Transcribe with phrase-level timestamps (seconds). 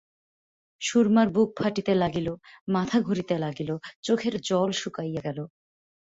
[0.81, 2.27] সুরমার বুক ফাটিতে লাগিল,
[2.67, 3.69] মাথা ঘুরিতে লাগিল,
[4.01, 5.39] চোখের জল শুকাইয়া গেল।